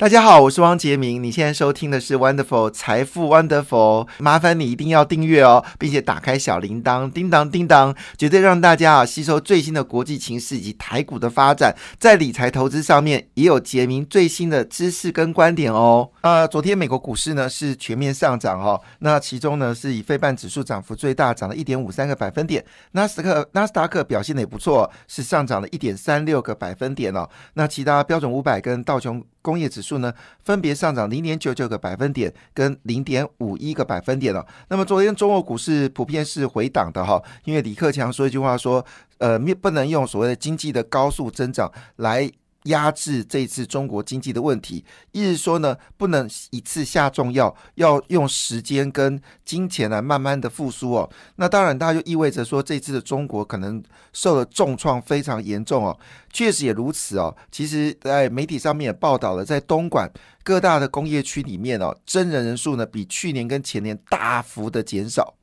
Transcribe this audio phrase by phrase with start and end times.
[0.00, 1.22] 大家好，我是汪杰明。
[1.22, 16.08] 你现在收听的是 Wonderful 财富 Wonderful，麻烦你一定要订阅哦，并且打开小铃铛，叮当叮当，绝对让大家啊吸收最新的国际情势以及台股的发展，在理财投资上面也有杰明最新的知识跟观点哦。
[16.22, 27.28] 呃，昨天美国股市呢是全面上涨哈，那其中呢是以非半指数涨幅最大，涨了一点五三个百分点，纳斯克纳斯达克表现的也不错，是上涨了一点三六个百分点哦。
[27.52, 30.12] 那其他标准五百跟道琼工业指数呢，
[30.42, 34.46] 分别上涨零点九九个百分点跟零点五一个百分点了。
[34.68, 38.84] 那么昨天中国股市普遍是回档的哈，因为李克强说一句话说，
[39.18, 42.30] 呃，不能用所谓的经济的高速增长来。
[42.64, 51.10] 压制这次中国经济的问题，意思说呢，不能一次下重药，要用时间跟金钱来慢慢的复苏哦。
[51.36, 53.82] 那当然，它就意味着说，这次的中国可能
[54.12, 55.98] 受了重创，非常严重哦。
[56.32, 57.34] 确实也如此哦。
[57.50, 60.10] 其实，在媒体上面也报道了，在东莞
[60.44, 65.34] 各大的工业区里面哦，真人人数呢，比去年跟前年大幅的减少。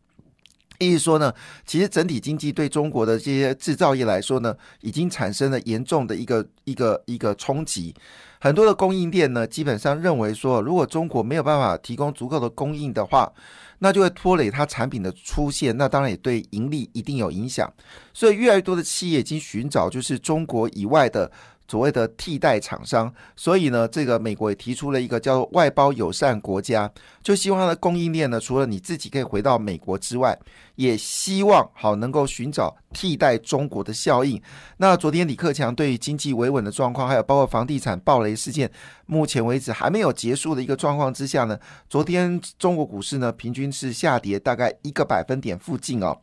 [0.80, 1.34] 意思说呢，
[1.66, 7.94] 其实整体经济对中国的这些制造业来说呢，已经产生了严重的一个一个一个冲击。
[8.40, 13.32] 很多的供应链呢，基本上认为说，如果中国没有办法提供足够的供应的话，
[13.80, 17.72] 那就会拖累它产品的出现，那当然也对盈利一定有影响。
[18.14, 21.32] 所以，越来越多的企业已经寻找就是中国以外的。
[21.68, 26.90] 所谓的替代厂商，所以呢，这个美国也提出了一个叫做外包友善国家，
[27.22, 30.38] 就希望它的供应链呢，除了你自己可以回到美国之外，
[30.76, 34.42] 也希望好能够寻找替代中国的效应。
[34.78, 38.72] 那昨天李克强对于经济维稳的状况，还有包括房地产暴雷事件，
[39.06, 46.18] 目前为止还没有结束的一个状况之下呢，昨天中国股市呢平均是下跌大概一个百分点附近哦。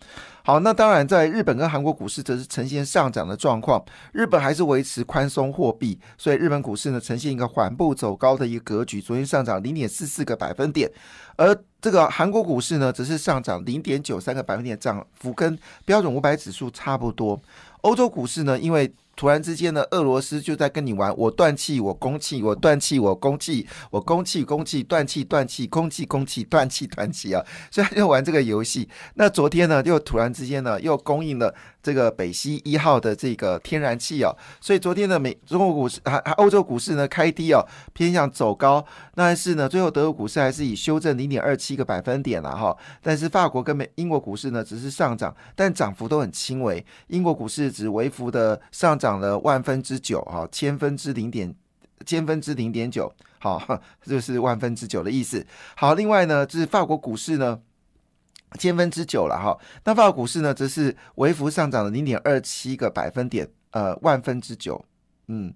[0.47, 3.83] 好，那当然，在日本跟韩国股市则是呈现上涨的状况。
[4.12, 9.00] 日本还是维持宽松货币，所以日本股市呢呈现一个缓步走高的一个格局。
[9.00, 10.91] 昨天上涨零点四四个百分点，
[11.37, 17.41] 而这个韩国股市呢则是上涨零点九三个百分点，涨幅跟标准五百指数差不多。
[17.81, 27.44] 欧洲股市呢，因为突然之间呢，俄罗斯就在跟你玩，我断气，我供气，我断气，我供气，我供气，供气，断气，断气，空气，空气，断气，断气啊！
[27.70, 28.88] 所以就玩这个游戏。
[29.14, 31.54] 那昨天呢，又突然之间呢，又供应了。
[31.84, 38.82] 这个北溪一号的这个天然气哦，所以昨天的美中国股市还还欧洲股市呢开低哦，偏向走高，
[39.14, 42.74] 但是呢，最后德国股市还是以修正零点二七个百分点了哈。
[43.03, 46.82] 但是法国跟美英国股市呢只是上涨，但涨幅都很轻微。
[47.08, 51.54] 英国股市只微幅的上涨涨了万分之九哈，千分之零点
[52.06, 53.60] 千分之零点九，好，
[54.00, 55.47] 这是万分之九的意思。
[55.76, 57.60] 好，另外呢，就是法国股市呢。
[58.56, 64.84] 千分之九了哈，那法国股市呢，则是微幅上涨了零点二七个百分点，呃，万分之九，
[65.26, 65.53] 嗯，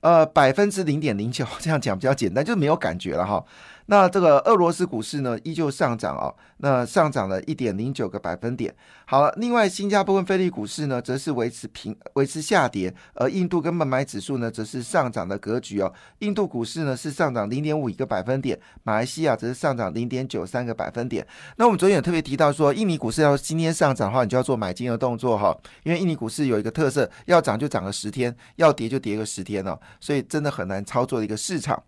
[0.00, 3.44] 呃，百分之零点零九， 这样讲比较简单，就没有感觉了哈。
[3.86, 8.74] 那这个俄罗斯股市呢，依旧上涨啊，那上涨了一点零九个百分点。
[9.04, 15.92] 好了，另外新加坡跟菲律宾股市呢，则是维持平维持下跌，而印度跟孟买指数呢，则是上涨的格局哦。
[16.20, 21.26] 印度股市呢是上涨零点五一个百分点，马来西亚则是上涨零点九三个百分点。
[21.56, 31.82] 那我们昨天也特别提到说，印尼股市要今天上涨的话，你就要做买进的动作哈，因为印尼股市有一个特色，要涨就涨个十天，要跌就跌个十天哦，所以真的很难操作的一个市场。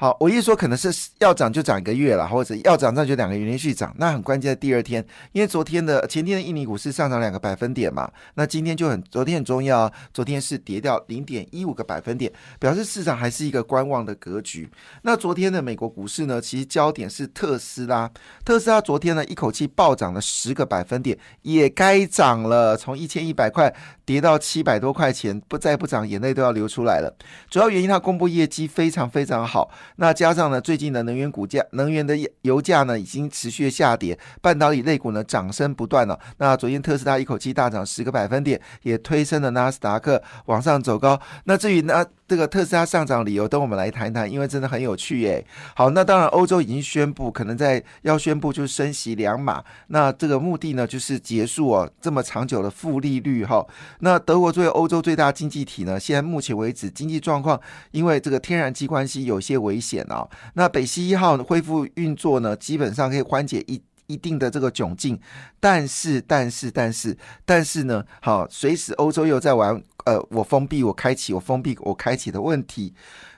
[0.00, 14.70] 好，我一说可能是要涨就涨一个月了，或者要涨那就两个月连续涨，那很关键的第二天，因为昨天的前天的印尼股市上涨两个百分点嘛，那今天就很昨天很重要，昨天是跌掉零点一五个百分点，表示市场还是一个观望的格局。
[15.02, 18.08] 那昨天的美国股市呢，其实焦点是特斯拉，
[18.44, 23.74] 特斯拉昨天呢一口气暴涨了十个百分点，也该涨了，从一千一百块
[24.08, 27.14] 跌到七百多块钱，不再不涨，眼泪都要流出来了。
[27.50, 29.70] 主要原因它公布业绩非常非常好。
[29.96, 36.18] 那加上呢，最近的能源股价、能源的油价呢，已经持续下跌，半导体类股呢涨声不断了。
[36.38, 41.20] 那昨天特斯拉一口气大涨十个百分点，也推升了纳斯达克往上走高。
[41.44, 42.02] 那至于呢？
[42.28, 45.42] 这个特斯拉上涨理由，等我们来谈一谈，因为真的很有趣耶。
[45.74, 49.64] 好，那当然，欧洲已经宣布，可能在要宣布就是升息两码。
[49.86, 53.66] 那这个目的呢，就是结束哦这么长久的负利率哈。
[54.00, 57.58] 那德国作为欧洲最大经济体呢，现在目前为止经济状况，
[57.92, 60.28] 因为这个天然气关系有些危险哦。
[60.52, 63.80] 那北溪一号恢复运作呢，基本上可以缓解一。
[64.08, 65.18] 一定的这个窘境。
[65.58, 67.16] 但是，但是，但是，
[67.46, 72.92] 但是呢，好，随时欧洲又在玩，呃，我封闭，我开启，我封闭，我开启的问题。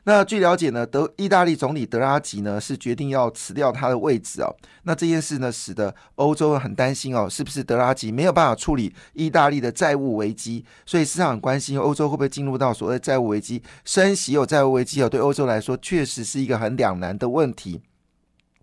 [0.05, 4.49] 那据了解呢，德意大利总理德拉吉呢是决定要辞掉他的位置哦。
[4.84, 10.64] 那这件事呢，使得欧洲很担心哦，是不是德拉吉没有办法处理意大利的债务危机？
[10.87, 17.82] 所以市场很关心欧洲会不会进入到所谓债务危机，升息有债务危机哦，对欧洲来说确实是一个很两难的问题。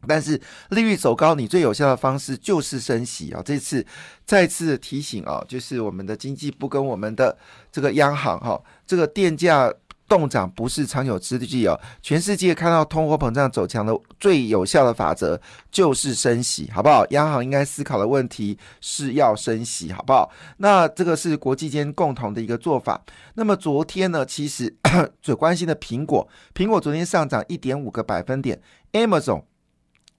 [0.08, 0.40] 但是
[0.70, 3.42] 利率走高，你最有效的方式就是升息啊！
[3.46, 3.86] 这次
[4.26, 7.38] 再次提醒啊，就是我们的经济部跟我们的
[7.72, 9.74] 这个央行哈，这个电价。
[10.10, 11.78] 动涨不是长久之计哦。
[12.02, 15.38] 全世界看到通货膨胀走强的最有效的法则
[15.70, 17.06] 就是升息，好不好？
[17.10, 20.32] 央行应该思考的问题是要升息，好不好？
[20.60, 23.04] 那这个是国际间共同的一个做法。
[23.34, 24.74] 那么昨天呢，其实
[25.22, 26.26] 最关心的苹果，
[26.56, 28.62] 苹果昨天上涨一点五个百分点
[28.94, 29.44] ，Amazon。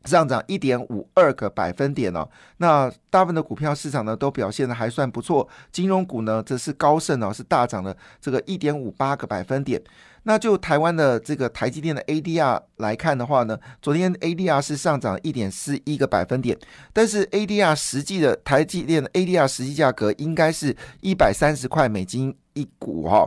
[0.05, 2.29] 上涨一点五二个百分点哦，
[2.59, 9.83] 那大部分的股票市场呢都表现的还算不错，金融股呢则是高盛哦是大涨了这个一点五八个百分点。
[10.25, 16.59] 那就台湾的这个台积电的 ADR 来看的话呢，昨天 ADR 是上涨一点四一个百分点，
[16.93, 23.27] 但是 ADR 实际的台积电的 ADR 实际价格应该是一百三十块美金一股哈。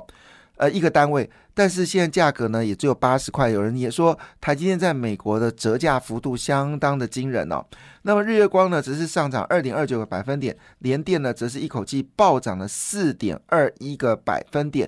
[0.61, 3.49] 呃，一个单位，但是现在价格呢也只有八十块。
[3.49, 7.65] 有人也说，台积电在美国的折价幅度相当的惊人哦。
[8.03, 14.87] 那么日月光呢，则是上涨二点二九个百分点，联电呢则是一口气暴涨了四点二一个百分点。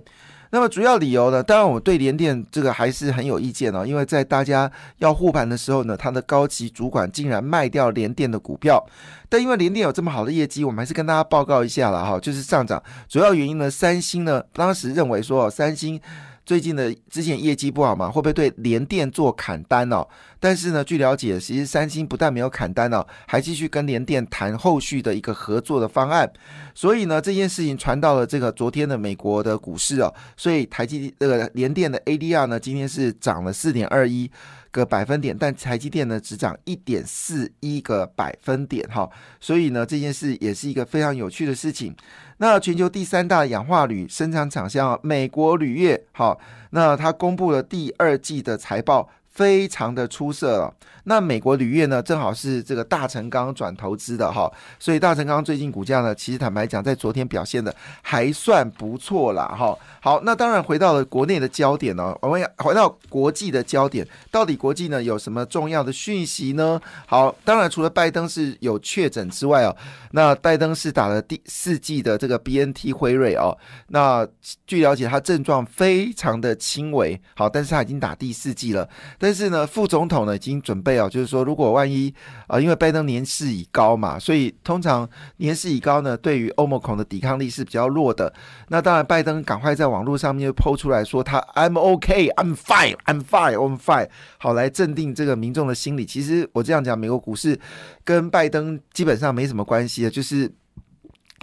[0.54, 1.42] 那么主要理由呢？
[1.42, 8.86] 当然，我对联电这个还是很有意见哦，因为在大家要护盘的时候呢，它的高级主管竟然卖掉联电的股票。
[9.28, 16.00] 但因为联电有这么好的业绩，我们还是跟大家报告一下了哈，就是上涨主要原因呢，三星呢当时认为说三星。
[16.46, 20.06] 最近的之前业绩不好嘛，会不会对联电做砍单哦？
[20.40, 26.32] 但是呢，据了解，其实三星不但没有砍单哦，还继续跟联电谈后续的一个合作的方案。
[26.76, 34.30] 所以呢，这件事情传到了这个昨天的美国的股市哦，所以台积这个联电的 ADR 呢，今天是涨了四点二一
[34.74, 39.10] 个百分点，但台积电呢只涨一点四一个百分点哈。
[39.40, 41.96] 所以呢，这件事也是一个非常有趣的事情。
[42.38, 46.38] 那全球第三大氧化铝生产厂商美国铝业，好，
[46.72, 49.10] 那它公布了第二季的财报。
[49.34, 50.74] 非常的出色了。
[51.06, 54.50] 那美国铝业呢，正好是这个大成钢转投资的哈，
[54.80, 59.78] 所以大成钢最近股价呢，其实坦白讲，在昨天表现的还算不错啦哈。
[60.00, 66.80] 好，那当然回到了国内的焦点呢，我们回到国际的焦点，到底国际呢有什么重要的讯息呢？
[67.06, 69.76] 好，当然除了拜登是有确诊之外哦，
[70.12, 73.58] 那拜登是打了第四季的这个 B N T 辉瑞哦，
[73.88, 74.26] 那
[74.66, 78.88] 据了解他症状非常的轻微，好，但是他已经打第四季了。
[79.24, 82.14] 但是呢，副总统呢已经准备哦，就是说，如果万一
[82.48, 88.34] 啊，因为拜登年事已高嘛，所以通常年事已高呢，对于欧盟孔的抵抗力是比较弱的。
[88.68, 94.10] 那当然，拜登赶快在网络上面就抛出来说他 I'm OK, I'm fine, I'm fine, I'm fine，
[94.40, 96.06] 好来镇定这个民众的心理。
[96.06, 97.58] 其实我这样讲，美国股市
[98.04, 100.52] 跟拜登基本上没什么关系的，就是。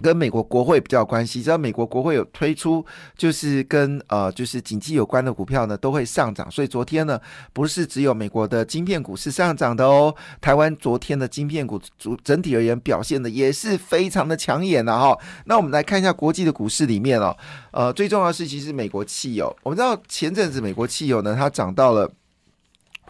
[0.03, 2.85] 跟美国国会比较有关系，只要美国国会有推出，
[3.17, 6.51] 就是跟呃就是经济有关的股票呢，都会上涨。
[6.51, 7.21] 所以昨天呢，
[7.53, 15.17] 不是只有美国的晶片股是上涨的哦，台湾昨天的晶片股主整体而言表现的也是非常的抢眼的哈。
[15.47, 17.37] 那我们来看一下国际的股市里面哦，
[17.73, 22.11] 呃，最重要的是其实美国汽油，我们知道前阵子美国汽油呢，它涨到了。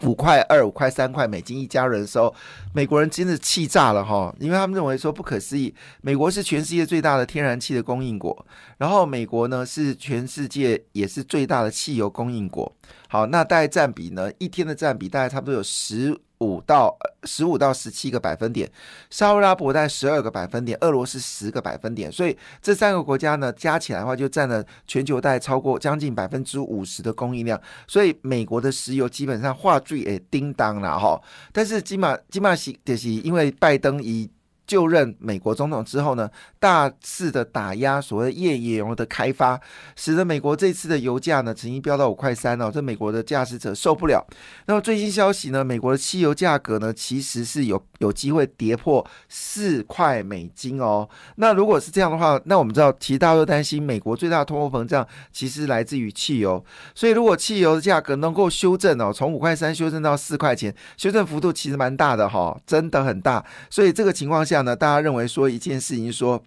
[0.03, 2.33] 五块二、五块三块美金一家人的时候，
[2.73, 8.45] 美国人真的气炸了哈，因为他们认为说不可思议，美国是全世界最大的天然气的供应国，
[8.77, 12.73] 然后美国呢是全世界也是最大的汽油供应国。
[13.07, 16.17] 好，那大概占比呢，一天的占比大概差不多有十。
[16.41, 18.69] 五到十五到十七个百分点，
[19.09, 27.61] 沙特阿拉伯带十二个百分点，俄罗斯十个百分点，所以这三个国家呢加起来的话，就占了全球带超过将近百分之五十的供应量。
[27.87, 31.21] 所以美国的石油基本上话剧也叮当了哈。
[31.53, 34.29] 但是起码起码是就是因为拜登以
[34.71, 39.59] 就任美国总统之后呢，大肆的打压所谓页岩油的开发，
[39.97, 44.25] 使得美国这次的油价呢曾经飙到五块三哦，这美国的驾驶者受不了。
[44.67, 51.09] 那么最新消息呢，美国的汽油价格呢其实是有有机会跌破四块美金哦。
[51.35, 56.63] 那如果是这样的话，那我们知道其实大家都担心美国最大的通货膨胀其实来自于汽油，
[56.95, 63.43] 所以如果汽油的价格能够修正哦，从五块三修正到四块钱，修正幅度其实蛮大的哈，真的很大。
[63.69, 64.60] 所以这个情况下。
[64.63, 66.41] 那大家认为说一件事情，说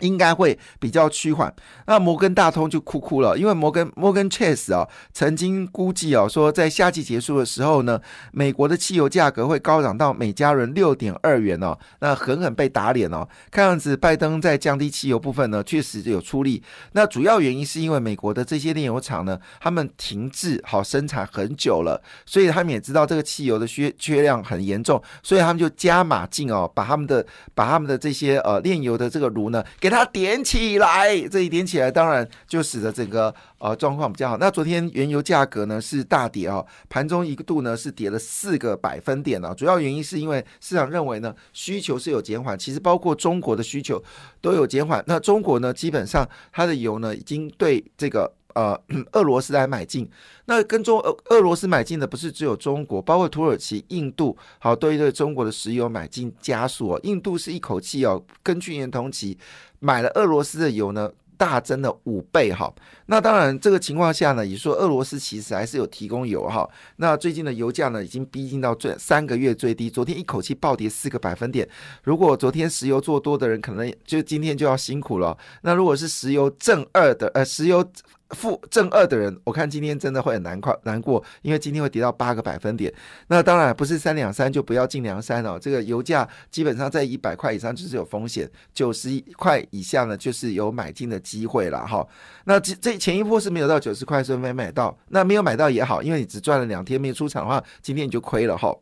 [0.00, 1.54] 应该会比较趋缓。
[1.86, 8.00] 那摩根大通就哭哭了，因为摩根摩根 Chase 啊，曾经估计哦，说在夏季结束的时候呢，
[8.32, 13.28] 美国的汽油价格会高涨到每加仑六点二元哦，那狠狠被打脸哦。
[13.50, 16.62] 看样子拜登在降低汽油部分呢，确实有出力。
[16.92, 27.24] 那主要原因是因为美国的这些炼油厂呢，他们停滞好生产很久了，所以他们也知道这个汽油的缺缺量很严重，所以他们就加码进哦，把他们的
[27.54, 29.62] 把他们的这些呃炼油的这个炉呢。
[29.84, 34.38] 给它点起来，这一点起来，当然就使得整个呃状况比较好。
[34.38, 39.52] 那昨天原油价格呢是大跌啊，盘中一度呢是跌了四个百分点啊。
[39.52, 44.02] 主要原因是因为市场认为呢需求是有减缓，其实包括中国的需求
[44.40, 45.04] 都有减缓。
[45.06, 48.32] 那中国呢基本上它的油呢已经对这个。
[48.54, 48.80] 呃，
[49.12, 50.08] 俄罗斯来买进，
[50.46, 57.00] 那跟中俄俄罗斯买进的不是只有中国，包括土耳其、印度，好，对对中国的石油买进加速哦。
[57.02, 59.36] 印度是一口气哦，跟去年同期
[59.80, 62.72] 买了俄罗斯的油呢，大增了五倍哈。
[63.06, 66.68] 那当然这个情况下呢，也说俄罗斯其实还是有提供油哈。
[66.96, 71.68] 那最近的油价呢，已经逼近到最三个月最低，昨天一口气暴跌四个百分点。
[72.02, 75.36] 如果昨天石油做多的人，可能就今天就要辛苦了。
[75.62, 77.84] 那如果是石油正二的，呃，石油。
[78.30, 82.92] 负正二的人，我看今天真的会很难快难过，因为今天会跌到八个百分点。
[83.28, 85.58] 那当然不是三两三就不要进两三哦。
[85.60, 92.06] 这个油价基本上在一百块以上就是有风险，九十块以下呢就是有买进的机会了哈。
[92.44, 94.96] 那这这前一波是没有到九十块，所以没买到。
[95.08, 98.74] 那没有买到也好，因为你只赚了两天没有出场的话，今天你就亏了哈。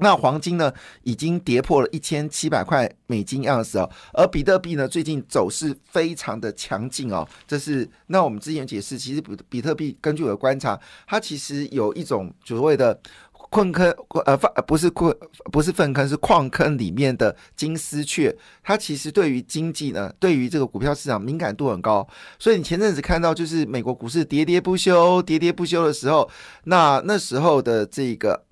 [0.00, 7.26] 那黄金呢，已经跌破了一千七百块美金样子哦，而比特币呢，最近走势非常的强劲哦。
[7.46, 12.96] 这是那我们之前解释，其实比比特币根据我的观察，它其实有一种所谓的
[13.32, 13.92] 困坑，
[14.24, 14.36] 呃，
[14.66, 15.12] 不是困，
[15.50, 18.32] 不是粪坑，是矿坑里面的金丝雀。
[18.62, 22.06] 它其实对于经济呢，对于这个股票市场敏感度很高。
[22.38, 26.30] 所以你前阵子看到就是美国股市喋喋不休、喋喋不休的时候，
[26.64, 28.44] 那那时候的这个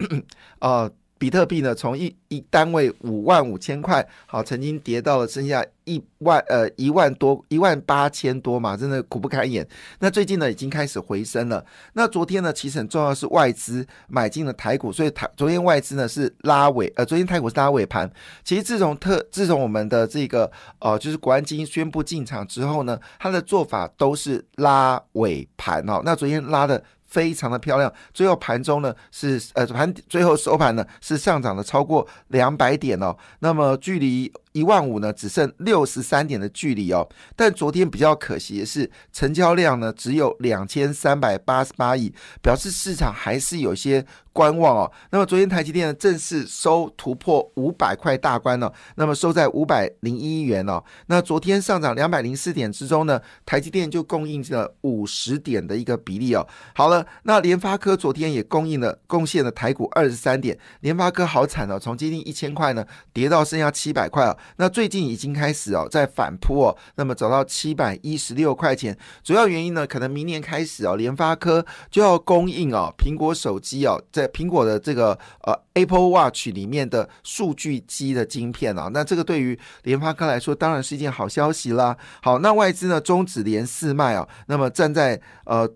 [0.59, 0.91] 呃。
[1.19, 9.67] 比特币呢，从一一单位五万五千块，好，曾经跌到了剩下一万呃一万多一万八千多嘛，真的苦不堪言。
[10.01, 11.65] 那最近呢，已经开始回升了。
[11.95, 18.11] 那昨天呢，其实很重要是外资买进了台股，所以台昨天外资呢是拉尾，呃，昨天台股是拉尾盘。
[18.45, 26.03] 其实自从特自从我们的这个呃就是国安基金宣布进场之后呢，它的做法都是拉尾盘哦。
[26.05, 26.83] 那昨天拉的。
[27.07, 34.33] 非常的漂亮，最后盘中呢是呃盘最后收盘呢是上涨了超过两百点哦，那么距离。
[34.57, 37.07] 一万五呢，只剩六十三点的距离哦。
[37.37, 42.11] 但昨天比较可惜的是，成交量呢只有两千三百八十八亿，
[42.43, 44.91] 表示市场还是有些观望哦。
[45.11, 50.83] 那么昨天台积电呢正式收突破五百块大关了，那么收在五百零一元哦。
[51.09, 56.47] 那昨天上涨两百零四点之中呢，台积电就供应了五十点的一个比例哦。
[56.75, 62.83] 好了，那联发科昨天也供应了贡献了台股二十三点，联发科好惨哦，从接近一千块呢
[63.13, 64.35] 跌到剩下七百块啊。
[64.57, 81.97] 那最近已经开始哦，在反扑哦，那么走到七百一十六块钱，主要原因呢，可能明年开始哦，联发科就要供应哦，苹果手机哦，在苹果的这个呃 Apple Watch 里面的数据机的晶片啊，那这个对于联发科来说，当然是一件好消息啦。
[82.23, 85.69] 好，那外资呢终止连四卖哦，那么站在呃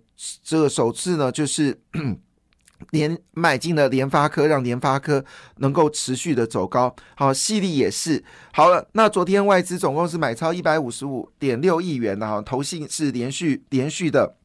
[0.43, 1.81] 这个首次呢就是。
[2.91, 5.25] 连买进了联发科，让联发科
[5.59, 6.95] 能够持续的走高。
[7.15, 8.89] 好，细粒也是好了。
[8.93, 14.37] 那昨天外资总共是买超一百五十五点六亿元的哈，投信是连续连续的。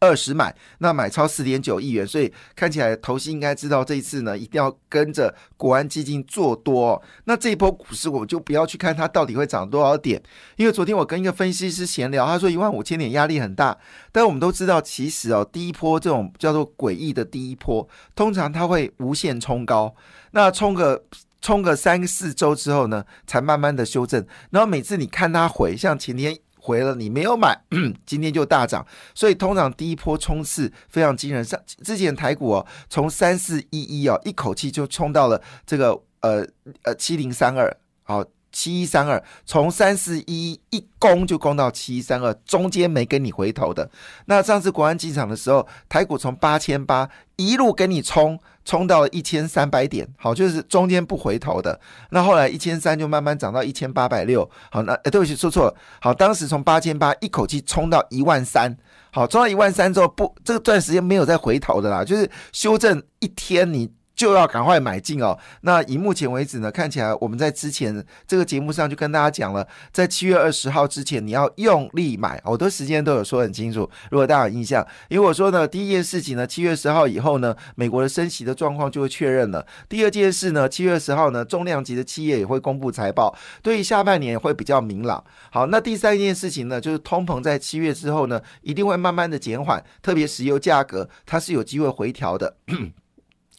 [0.00, 7.02] 二十买，那买超四点九亿元，所以看起来投信应该知道这一次呢，一定要跟着国安基金做多。
[7.24, 10.22] 那这一波股市，我就不要去看它到底会涨多少点，
[10.56, 13.76] 因为昨天我跟一个分析师闲聊，他说一万五千点压力很大。
[14.12, 19.94] 但我们都知道，其实哦，第一波这种叫做诡异的第一波，通常它会无限冲高，
[20.30, 21.04] 那冲个
[21.40, 24.24] 冲个三四周之后呢，才慢慢的修正。
[24.50, 26.38] 然后每次你看它回，像前天。
[26.68, 27.58] 回了，你没有买，
[28.04, 31.42] 今天就大涨，所以通常第一波冲刺非常惊人。
[31.42, 36.46] 上之前台股哦，从三四一一哦，一口气就冲到了这个呃
[36.82, 38.22] 呃七零三二，好
[38.58, 43.88] 七一三二，从三四一一攻就攻到七一三二，中间没跟你回头的。
[44.26, 48.36] 那上次国安进场的时候，台股从八千八一路给你冲。
[48.64, 51.80] 冲到了一千三百点，好，就是中间不回头的。
[52.10, 58.76] 那后来一千三就慢慢涨到一千八百六，好，那对不起说错了，好，当时从八千八一口气冲到一万三，
[59.10, 65.38] 好，冲到一万三之后不，这个段时间没有再回头的啦，就是修正一天你就要赶快买进哦。
[65.60, 73.88] 那以目前为止呢，看起来我们在之前这个节目上就跟大家讲了，在七月二十号之前你要用力买，好多时间都有说很清楚。
[74.10, 79.64] 如果大家有印象，因为我说呢，第一件事情呢，七月十号以后呢，美国的升息的状况就会确认了。
[79.88, 83.32] 第二件事呢，七月十号呢，重量级的企业也会公布财报，
[83.62, 85.22] 对于下半年会比较明朗。
[85.52, 92.56] 好，那第三件事情呢，就是通膨在七月之后呢，一定会慢慢的减缓，特别石油价格它是有机会回调的。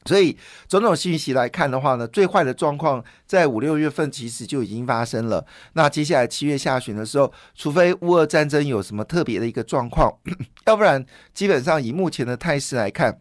[0.09, 0.35] 所以
[0.67, 5.45] 种种信息来看的话呢，最坏的状况在五六月份其实就已经发生了。
[5.73, 10.11] 那接下来七月下旬的时候，除非乌俄战争有什么特别的一个状况，
[10.65, 13.19] 要不然基本上以目前的态势来看。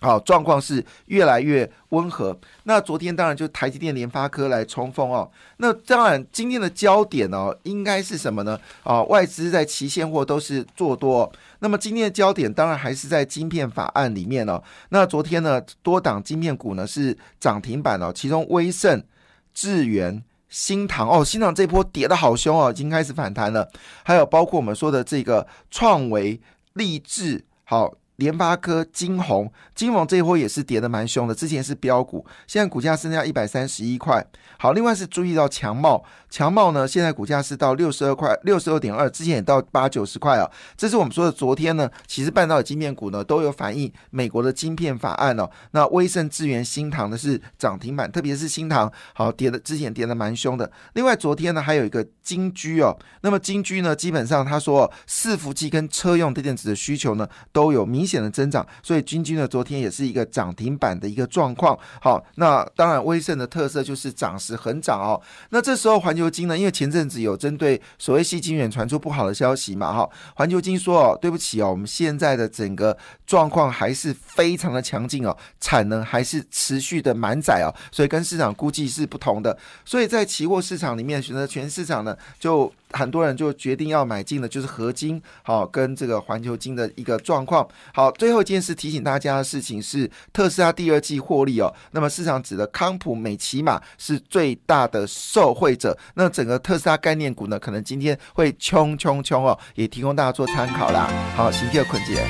[0.00, 2.34] 好，状况是越来越温和。
[2.64, 5.30] 那昨天当然就台积电、联发科来冲锋哦。
[5.58, 8.58] 那当然今天的焦点哦，应该是什么呢？
[8.82, 11.30] 啊，外资在期现货都是做多。
[11.58, 14.62] 那么今天的焦点当然还是在晶片法案里面哦。
[14.88, 19.04] 那昨天呢，多档晶片股呢是涨停板哦，其中威盛、
[19.52, 23.68] 智源、新唐哦，新唐这波跌的好凶哦，已经开始反弹了。
[24.02, 26.40] 还有包括我们说的这个创维、
[26.72, 27.92] 立志好。
[28.20, 34.24] 联发科、金红、金红这一波也是跌的蛮凶的，之前是标股，现在股价剩下一百三十一块。
[34.58, 40.48] 好，另外是注意到强茂，强茂呢现在股价是到六十二块，六十二点二，之前也到八九十块啊。
[40.76, 45.48] 这是我们说的昨天呢，其实半导体晶片股呢都有反映美国的晶片法案哦。
[45.70, 50.70] 那威盛、智源、新唐的是涨停板，特别是新唐，好跌的之前跌的蛮凶的。
[50.92, 58.09] 另外昨天呢还有一个金居哦，那么金居呢基本上他说伺服器跟车用电子的需求呢都有明。
[58.10, 61.78] 显的增长，所以金军呢昨天也是一个涨停板的一个状况。
[62.02, 65.20] 好，那当然威盛的特色就是涨时很涨哦。
[65.50, 79.56] 那这时候环球金呢，因为前阵子有针对所谓细晶圆传出不好的消息嘛，哈，环球金说哦，对不起哦，我们现在的整个状况还是非常的强劲哦，产能还是持续的满载哦，所以跟市场估计是不同的。
[79.84, 82.72] 所以在期货市场里面，选择全市场呢就。
[82.92, 87.64] 很多人就决定要买进的，就是合金，好，跟这个环球金的一个状况。
[88.00, 91.70] 好最后一件事提醒大家的事情是，特斯拉第二季获利哦。
[91.90, 95.94] 那么市场指的康普、美骑马是最大的受惠者。
[96.14, 101.10] 那整个特斯拉概念股呢，可能今天会冲冲冲哦，也提供大家做参考啦。
[101.36, 102.24] 好，行，第二捆姐。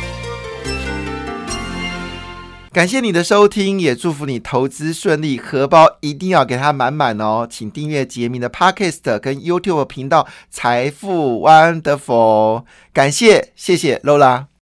[2.73, 7.47] 感谢你的收听，也祝福你投资顺利，荷包一定要给它满满哦！
[7.49, 12.63] 请订阅杰明的 Podcast 跟 YouTube 频道《财富 Wonderful》，
[12.93, 14.51] 感谢，谢谢 Lola。